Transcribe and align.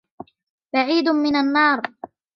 بَعِيدٌ 0.73 1.09
مِنْ 1.09 1.35
النَّارِ 1.35 1.81